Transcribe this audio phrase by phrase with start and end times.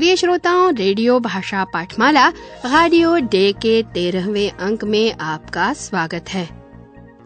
[0.00, 2.28] प्रिय श्रोताओं, रेडियो भाषा पाठमाला
[2.66, 6.48] रेडियो डे के तेरहवें अंक में आपका स्वागत है।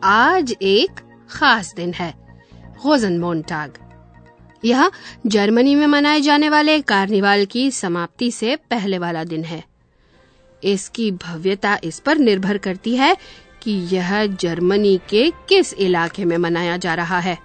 [0.04, 2.10] आज एक खास दिन है
[2.82, 3.78] गोजन मोन्टाग
[4.64, 4.90] यह
[5.26, 9.64] जर्मनी में मनाए जाने वाले कार्निवाल की समाप्ति से पहले वाला दिन है।
[10.64, 13.16] इसकी भव्यता इस पर निर्भर करती है
[13.62, 17.38] कि यह जर्मनी के किस इलाके में मनाया जा रहा है।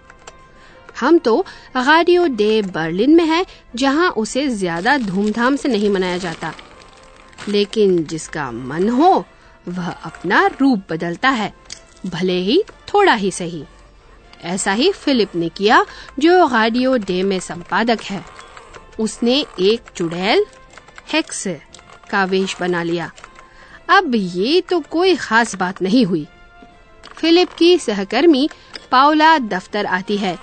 [0.99, 1.45] हम तो
[1.75, 3.45] गाडियो डे बर्लिन में है,
[3.75, 6.53] जहाँ उसे ज़्यादा धूमधाम से नहीं मनाया जाता।
[7.49, 9.25] लेकिन जिसका मन हो,
[9.67, 11.53] वह अपना रूप बदलता है,
[12.05, 13.63] भले ही थोड़ा ही सही।
[14.43, 15.85] ऐसा ही फिलिप ने किया,
[16.19, 18.23] जो गाडियो डे में संपादक है।
[18.99, 20.45] उसने एक चुड़ैल,
[21.13, 21.43] हेक्स,
[22.09, 23.11] का वेश बना लिया।
[23.89, 26.27] अब ये तो कोई खास बात नहीं हुई।
[27.15, 28.49] फिलिप की सहकर्मी
[28.91, 30.37] पाउला दफ्तर आती है।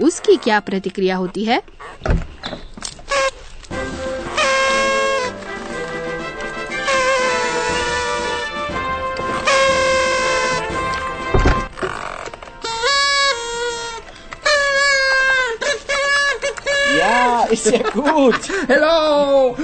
[0.00, 1.62] उसकी क्या प्रतिक्रिया होती है
[16.98, 18.48] Ja, ist ja gut.
[18.68, 19.54] Hello!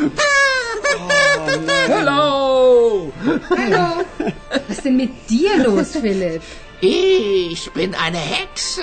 [1.88, 3.12] Hello!
[3.50, 4.04] Hallo.
[4.18, 6.42] Was ist denn mit dir los, Philipp?
[6.80, 8.82] Ich bin eine Hexe.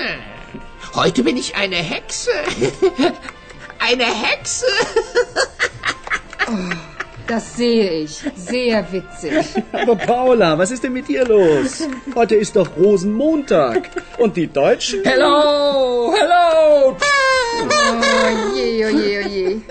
[0.95, 2.31] Heute bin ich eine Hexe.
[3.81, 4.65] Eine Hexe.
[7.27, 8.23] Das sehe ich.
[8.35, 9.45] Sehr witzig.
[9.71, 11.87] Aber Paula, was ist denn mit dir los?
[12.13, 13.89] Heute ist doch Rosenmontag.
[14.17, 15.01] Und die Deutschen?
[15.05, 16.13] Hello!
[16.13, 16.97] Hello!
[17.61, 19.61] Oh je, oh je, oh je.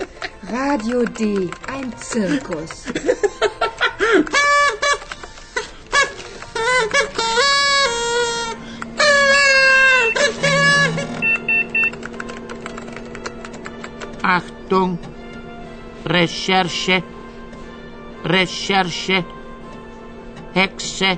[0.51, 2.85] Radio D, ein Zirkus.
[14.69, 14.99] Achtung,
[16.05, 17.03] Recherche,
[18.23, 19.25] Recherche,
[20.53, 21.17] Hexe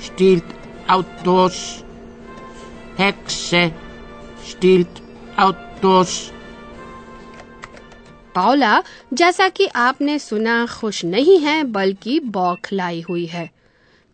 [0.00, 0.44] stiehlt
[0.88, 1.84] Autos,
[2.98, 3.72] Hexe
[4.42, 5.02] stiehlt
[5.36, 6.32] Autos.
[8.34, 8.82] पाओला
[9.12, 13.50] जैसा कि आपने सुना खुश नहीं है बल्कि बौखलाई हुई है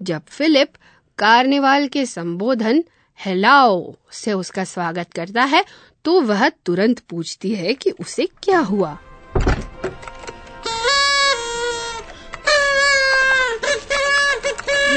[0.02, 0.72] जब फिलिप
[1.18, 2.82] कार्निवाल के संबोधन
[3.24, 5.64] हेलाओ से उसका स्वागत करता है
[6.04, 8.98] तो वह तुरंत पूछती है कि उसे क्या हुआ.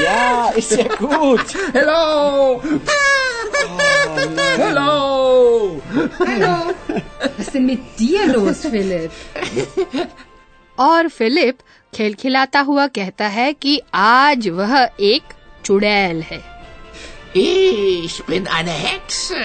[0.02, 0.56] Was
[7.38, 9.10] ist denn mit dir los, Philipp?
[10.78, 11.58] और फिलिप
[11.94, 15.22] खिलखिलाता हुआ कहता है कि आज वह एक
[15.64, 16.59] चुड़ैल है।
[17.32, 19.36] Ich bin eine Hexe.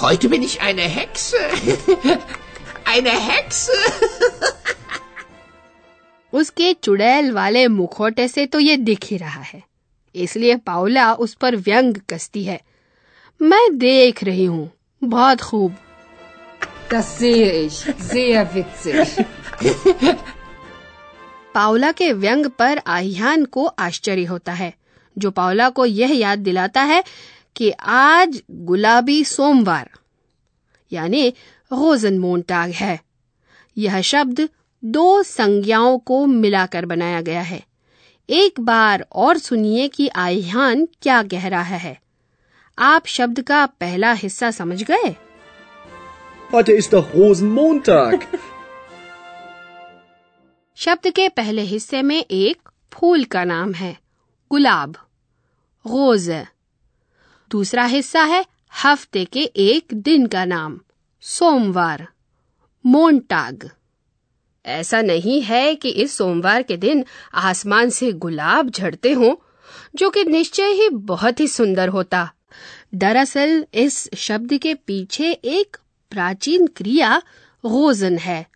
[0.00, 1.36] Heute bin ich eine Hexe.
[2.84, 3.72] Eine Hexe.
[6.32, 9.62] उसके चुड़ैल वाले मुखौटे से तो ये दिख ही रहा है
[10.14, 12.60] इसलिए पाउला उस पर व्यंग कसती है
[13.40, 14.70] मैं देख रही हूँ
[15.04, 15.74] बहुत खूब
[16.90, 17.78] Das sehe ich.
[18.10, 19.08] Sehr witzig.
[21.54, 24.72] Paula के व्यंग पर आह्यान को आश्चर्य होता है
[25.20, 27.04] जो पावला को यह याद दिलाता है
[27.56, 29.90] कि आज गुलाबी सोमवार
[30.92, 31.28] यानी
[31.72, 33.00] रोजन मोन्टाग है।
[33.78, 34.48] यह शब्द
[34.84, 37.62] दो संज्ञाओं को मिलाकर बनाया गया है।
[38.30, 42.00] एक बार और सुनिए कि आह्यान क्या कह रहा है।
[42.78, 45.16] आप शब्द का पहला हिस्सा समझ गए?
[46.54, 48.24] Heute ist doch Rosenmontag.
[50.76, 53.98] शब्द के पहले हिस्से में एक फूल का नाम है
[54.50, 54.96] गुलाब।
[55.86, 56.30] रोज
[57.50, 58.46] दूसरा हिस्सा है
[58.84, 60.80] हफ़्ते के एक दिन का नाम,
[61.20, 62.08] सोमवार,
[62.86, 63.70] मोन्टाग।
[64.66, 67.04] ऐसा नहीं है कि इस सोमवार के दिन
[67.34, 69.34] आसमान से गुलाब झड़ते हों,
[69.94, 72.32] जो कि निश्चय ही बहुत ही सुंदर होता।
[72.94, 75.76] दरअसल इस शब्द के पीछे एक
[76.10, 77.16] प्राचीन क्रिया
[77.64, 78.46] रोजन है,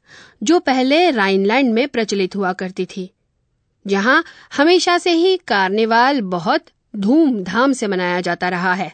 [0.42, 3.10] जो पहले राइनलैंड में प्रचलित हुआ करती थी।
[3.86, 4.24] जहाँ
[4.56, 6.64] हमेशा से ही कार्निवाल बहुत
[6.96, 8.92] धूमधाम से मनाया जाता रहा है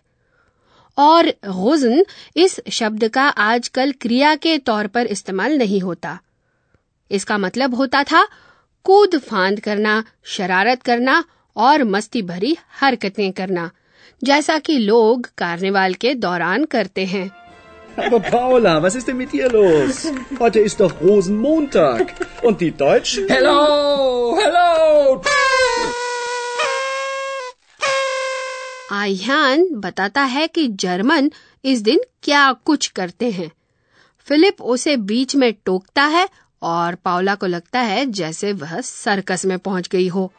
[0.99, 2.05] और गुजन
[2.45, 6.19] इस शब्द का आजकल क्रिया के तौर पर इस्तेमाल नहीं होता
[7.11, 8.27] इसका मतलब होता था
[8.87, 10.03] कूद फांद करना
[10.37, 11.23] शरारत करना
[11.57, 13.71] और मस्ती भरी हरकतें करना
[14.23, 17.31] जैसा कि लोग कार्निवाल के दौरान करते हैं
[17.97, 19.97] Aber Paula, was ist denn mit dir los?
[20.41, 22.13] Heute ist doch Rosenmontag.
[22.43, 23.27] Und die Deutschen?
[23.29, 25.21] Hello, hello.
[28.93, 31.31] आह्यान बताता है कि जर्मन
[31.65, 33.51] इस दिन क्या कुछ करते हैं
[34.29, 36.29] फिलिप उसे बीच में टोकता है
[36.63, 40.33] और पावला को लगता है जैसे वह सर्कस में पहुँच गई हो.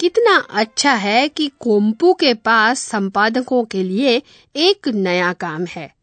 [0.00, 4.22] कितना अच्छा है कि कोम्पू के पास संपादकों के लिए
[4.56, 5.95] एक नया काम है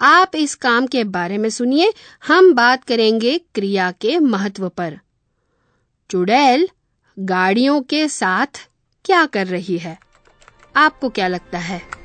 [0.00, 1.92] आप इस काम के बारे में सुनिए।
[2.26, 4.98] हम बात करेंगे क्रिया के महत्व पर।
[6.10, 6.68] चुड़ैल
[7.18, 8.70] गाड़ियों के साथ
[9.04, 9.98] क्या कर रही है?
[10.76, 11.98] आपको क्या लगता है?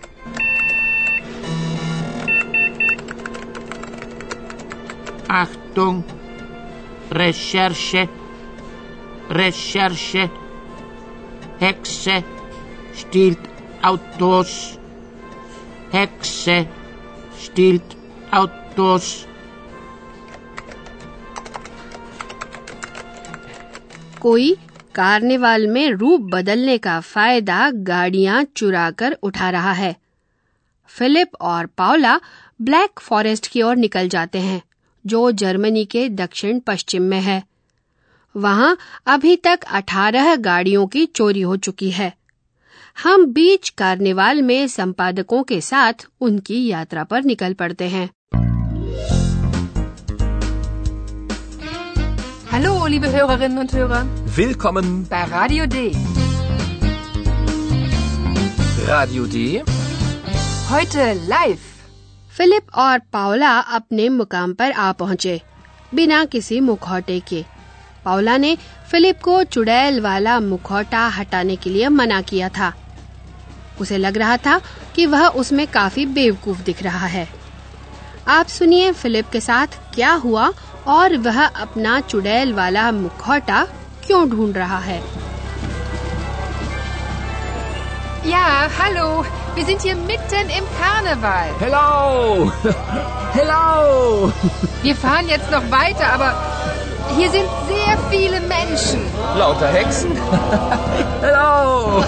[5.34, 6.02] Achtung,
[7.12, 8.08] Recherche,
[9.32, 10.30] Recherche,
[11.64, 12.24] Hexe.
[13.00, 13.48] Stiehlt
[13.86, 14.50] Autos,
[15.96, 16.83] Hexe.
[17.42, 17.96] Stiehlt
[18.34, 19.04] Autos.
[24.22, 24.58] कोई
[24.96, 29.96] कार्निवाल में रूप बदलने का फ़ायदा गाड़ियाँ चुराकर उठा रहा है।
[30.88, 32.20] फिलिप और पाओला
[32.62, 34.62] ब्लैक फॉरेस्ट की ओर निकल जाते हैं,
[35.06, 37.44] जो जर्मनी के दक्षिण पश्चिम में है।
[38.36, 42.23] वहाँ अभी तक 18 गाड़ियों की चोरी हो चुकी है।
[42.98, 48.10] हम बीच कार्निवाल में संपादकों के साथ उनकी यात्रा पर निकल पड़ते हैं
[52.54, 54.00] Hallo, liebe Hörerinnen und Hörer,
[54.36, 55.80] Willkommen bei Radio D.
[58.90, 59.42] Radio D.
[60.72, 61.64] Heute live.
[62.38, 65.40] Philipp और पाओला अपने मुकाम पर आ पहुँचे
[65.96, 67.44] बिना किसी मुखौटे के
[68.06, 68.56] पाओला ने
[68.92, 72.74] फिलिप को चुड़ैल वाला मुखौटा हटाने के लिए मना किया था
[73.82, 74.60] उसे लग रहा था
[74.96, 77.28] कि वह उसमें काफ़ी बेवकूफ़ दिख रहा है
[78.28, 80.52] आप सुनिए फिलिप के साथ क्या हुआ
[80.88, 83.64] और वह अपना चुड़ैल वाला मुखौटा
[84.06, 85.02] क्यों ढूंढ रहा है
[88.26, 89.26] Ja, hallo.
[89.56, 91.50] Wir sind hier mitten im Karneval.
[91.60, 92.52] Hello!
[93.34, 94.32] Hello!
[94.82, 96.34] Wir fahren jetzt noch weiter, aber
[97.18, 97.50] hier sind
[97.84, 99.02] sehr viele Menschen.
[99.38, 100.12] Lauter Hexen?
[101.22, 102.04] Hello!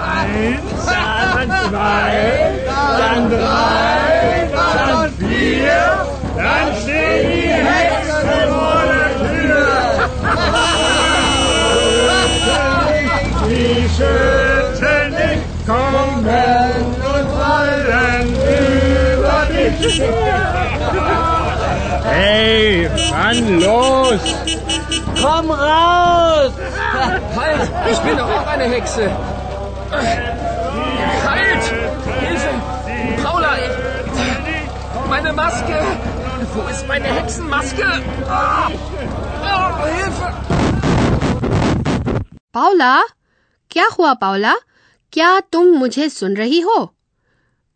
[0.00, 2.52] Eins, dann zwei,
[2.98, 6.06] dann drei, dann vier,
[6.36, 9.66] dann stehen die Hexen vor der Tür.
[13.48, 18.28] Die Schützen nicht, kommen und fallen
[19.14, 20.02] über dich.
[22.20, 24.20] Hey, Mann, los!
[25.22, 26.52] Komm raus!
[27.36, 27.70] Halt!
[27.90, 29.10] Ich bin doch auch eine Hexe!
[31.26, 31.64] Halt!
[32.20, 32.52] Hilfe!
[33.22, 33.52] Paula!
[33.56, 35.78] Ich, meine Maske!
[36.52, 37.88] Wo ist meine Hexenmaske?
[38.28, 38.68] Ah!
[39.52, 40.28] Oh, Hilfe!
[42.54, 42.94] पाओला
[43.70, 44.54] क्या हुआ पाओला
[45.12, 46.78] क्या तुम मुझे सुन रही हो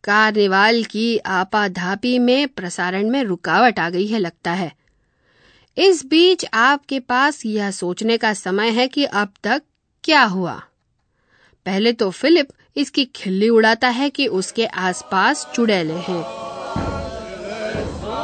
[0.04, 4.72] carnival की आपाधापी में प्रसारण में रुकावट आ गई है लगता है।
[5.78, 9.62] इस बीच आपके पास यह सोचने का समय है कि अब तक
[10.04, 10.62] क्या हुआ।
[11.66, 16.44] पहले तो फिलिप इसकी खिल्ली उड़ाता है कि उसके आसपास चुड़ैले हैं।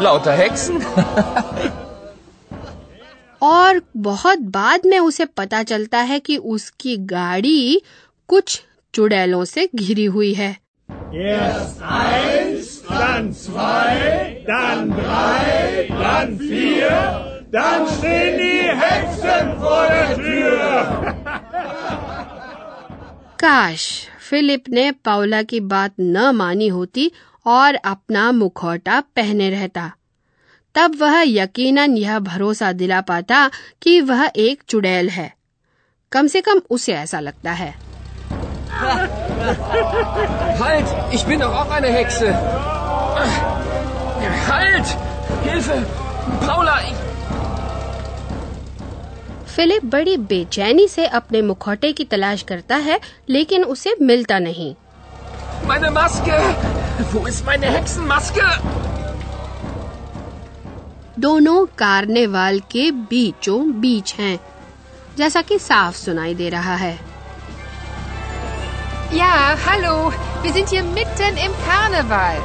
[0.03, 0.85] Lauter Hexen?
[3.43, 7.83] और बहुत बाद में उसे पता चलता है कि उसकी गाड़ी
[8.29, 8.63] कुछ
[8.95, 10.70] चुड़ैलों से घिरी हुई है।
[11.15, 13.95] Erst eins, dann zwei,
[14.49, 16.93] dann drei, dann vier,
[17.55, 20.85] dann stehen die Hexen vor der Tür.
[23.41, 27.13] काश फिलिप ने पाउला की बात न मानी होती
[27.47, 29.93] और अपना मुखौटा पहने रहता।
[30.75, 33.51] तब वह यकीनन यह भरोसा दिला पाता
[33.83, 35.35] कि वह एक चुड़ैल है।
[36.13, 37.90] कम से कम उसे ऐसा लगता है।
[40.61, 40.87] Halt!
[41.13, 42.35] Ich bin doch auch eine Hexe!
[44.49, 44.97] Halt!
[45.45, 45.77] Hilfe!
[46.47, 46.81] Paula!
[46.81, 46.99] Ich,
[49.55, 54.75] Philipp बड़ी बेचैनी से अपने मुखौटे की तलाश करता है लेकिन उसे मिलता नहीं
[55.67, 56.39] meine Maske!
[57.13, 58.47] Wo ist meine Hexenmaske?
[61.19, 64.41] दोनों कार्नेवाल के बीचों बीच हैं
[65.19, 67.10] जैसा कि साफ़ सुनाई दे रहा है
[69.13, 70.13] Ja, hallo.
[70.43, 72.37] Wir sind hier mitten im Karneval.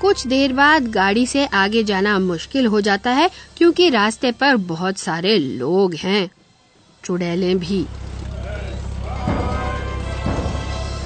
[0.00, 4.98] कुछ देर बाद गाड़ी से आगे जाना मुश्किल हो जाता है क्योंकि रास्ते पर बहुत
[4.98, 6.28] सारे लोग हैं
[7.04, 7.78] चुड़ैलें भी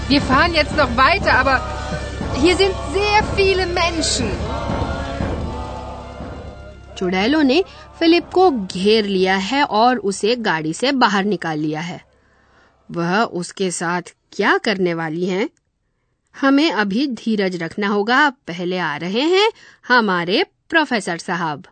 [0.08, 1.56] Wir fahren jetzt noch weiter, aber
[2.36, 4.32] hier sind sehr viele Menschen.
[6.98, 7.62] चुड़ैलों ने
[7.98, 12.11] फिलिप को घेर लिया है और उसे गाड़ी से बाहर निकाल लिया है
[12.92, 15.48] वह उसके साथ क्या करने वाली हैं?
[16.40, 19.50] हमें अभी धीरज रखना होगा पहले आ रहे हैं
[19.88, 21.66] हमारे प्रोफेसर साहब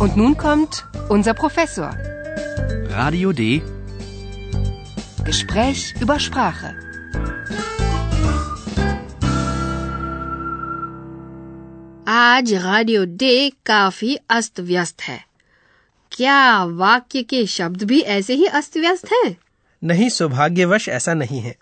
[0.00, 0.76] Und nun kommt
[1.10, 1.88] unser Professor.
[2.90, 3.46] Radio D.
[5.24, 6.70] Gespräch über Sprache.
[12.08, 15.27] आज रेडियो डे काफ़ी अस्त व्यस्त है
[16.12, 19.36] क्या वाक्य के शब्द भी ऐसे ही अस्त व्यस्त हैं?
[19.84, 21.56] नहीं सौभाग्यवश ऐसा नहीं है।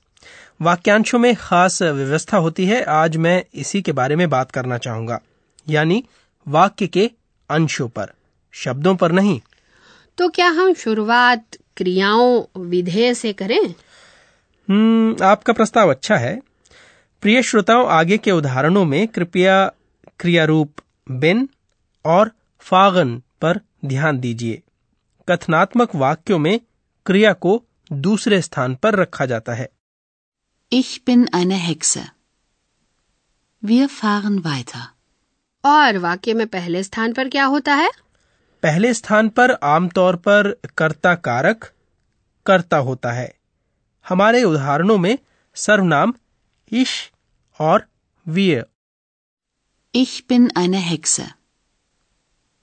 [0.62, 5.20] वाक्यांशों में खास व्यवस्था होती है। आज मैं इसी के बारे में बात करना चाहूँगा।
[5.68, 6.04] यानी
[6.48, 7.10] वाक्य के
[7.50, 8.12] अंशों पर।
[8.52, 9.40] शब्दों पर नहीं।
[10.18, 11.44] तो क्या हम शुरुआत
[11.76, 13.74] क्रियाओं विधेय से करें?
[14.70, 16.40] हम्म आपका प्रस्ताव अच्छा है।
[17.22, 19.72] प्रिय श्रोताओं आगे के उदाहरणों में कृपया
[20.20, 20.72] क्रियारूप
[21.10, 21.48] बिन
[22.04, 24.62] और फागन पर ध्यान दीजिए
[25.28, 26.58] कथनात्मक वाक्यों में
[27.06, 27.62] क्रिया को
[28.06, 29.68] दूसरे स्थान पर रखा जाता है
[30.72, 32.00] Ich bin eine Hexe.
[33.62, 34.84] Wir fahren weiter.
[35.64, 37.88] और वाक्य में पहले स्थान पर क्या होता है
[38.62, 41.64] पहले स्थान पर आमतौर पर कर्ता कारक
[42.46, 43.32] कर्ता होता है
[44.06, 45.16] हमारे उदाहरणों में
[45.56, 46.14] सर्वनाम
[46.72, 46.92] इश
[47.60, 47.86] और
[48.26, 48.64] विय
[49.94, 51.26] Ich bin eine Hexe.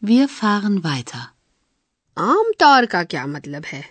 [0.03, 1.21] Wir fahren weiter.
[2.17, 3.83] आमतौर का क्या मतलब है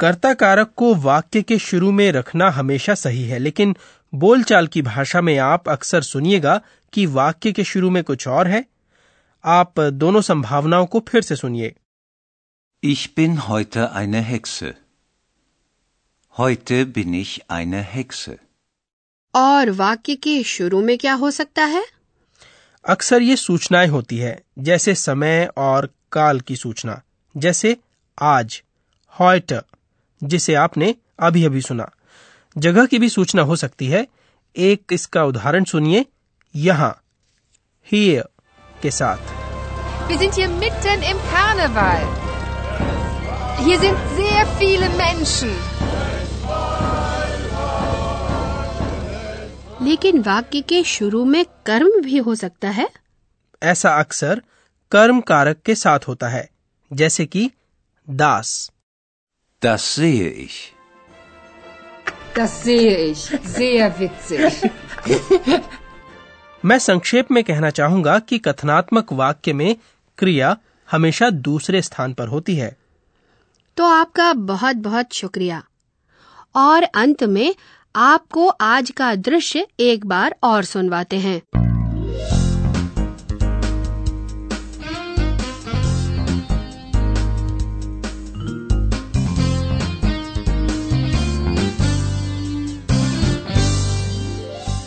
[0.00, 3.74] कर्ता कारक को वाक्य के शुरू में रखना हमेशा सही है लेकिन
[4.12, 6.60] बोलचाल की भाषा में आप अक्सर सुनिएगा
[6.92, 8.64] कि वाक्य के शुरू में कुछ और है
[9.44, 11.74] आप दोनों संभावनाओं को फिर से सुनिए
[12.82, 14.68] Ich bin heute eine Hexe.
[16.34, 18.36] Heute bin ich eine Hexe.
[19.34, 21.84] और वाक्य के शुरू में क्या हो सकता है
[22.88, 27.00] अक्सर ये सूचनाएँ होती है, जैसे समय और काल की सूचना,
[27.36, 27.76] जैसे
[28.18, 28.62] आज,
[29.20, 29.52] हॉयट,
[30.22, 31.90] जिसे आपने अभी अभी सुना
[32.56, 34.06] जगह की भी सूचना हो सकती है
[34.56, 36.04] एक इसका उदाहरण सुनिए,
[36.54, 37.00] यहाँ
[37.88, 38.28] हियर
[38.82, 39.36] के साथ
[40.08, 42.04] Wir sind hier mitten im Karneval.
[43.64, 45.50] Hier sind sehr viele Menschen.
[49.82, 52.88] लेकिन वाक्य के शुरू में कर्म भी हो सकता है
[53.62, 54.42] ऐसा अक्सर
[54.92, 56.48] कर्म कारक के साथ होता है
[56.90, 57.50] जैसे कि
[58.08, 58.70] दास
[59.62, 60.56] Das sehe ich.
[62.34, 63.22] Das sehe ich.
[63.46, 64.68] Sehr witzig.
[66.64, 69.76] मैं संक्षेप में कहना चाहूँगा कि कथनात्मक वाक्य में
[70.18, 70.56] क्रिया
[70.88, 72.76] हमेशा दूसरे स्थान पर होती है
[73.76, 75.62] तो आपका बहुत बहुत शुक्रिया
[76.56, 77.54] और अंत में
[77.98, 81.40] आपको आज का दृश्य एक बार और सुनवाते हैं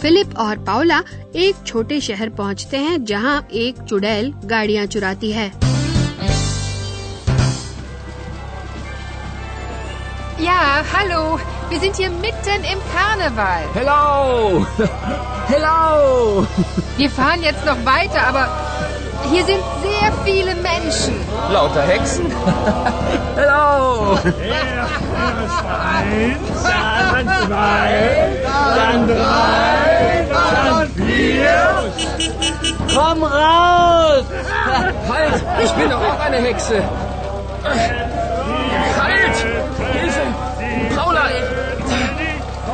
[0.02, 1.02] फिलिप और पाउला
[1.36, 5.52] एक छोटे शहर पहुँचते हैं जहाँ एक चुड़ैल गाड़ियाँ चुराती है
[10.42, 11.61] Ja, hallo.
[11.72, 13.64] Wir sind hier mitten im Karneval.
[13.74, 14.66] Hello!
[15.48, 16.46] Hello!
[16.98, 18.50] Wir fahren jetzt noch weiter, aber
[19.32, 21.16] hier sind sehr viele Menschen.
[21.50, 22.26] Lauter Hexen?
[23.38, 24.18] Hello!
[24.26, 26.64] Erst eins,
[27.14, 28.32] dann zwei,
[28.76, 31.94] dann drei, dann vier.
[32.94, 34.26] Komm raus!
[35.08, 35.44] Halt!
[35.64, 36.84] Ich bin doch auch eine Hexe!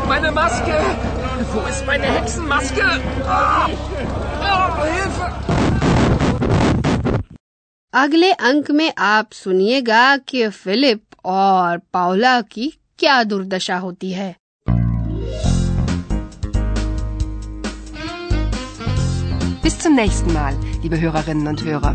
[0.09, 0.77] Meine Maske!
[1.53, 2.85] Wo ist meine Hexenmaske?
[3.27, 3.69] Ah!
[4.51, 5.27] Oh, Hilfe!
[7.95, 14.35] अगले अंक में आप सुनिएगा कि Philip और Paula की क्या दुर्दशा होती है
[19.65, 21.95] Bis zum nächsten Mal, liebe Hörerinnen und Hörer.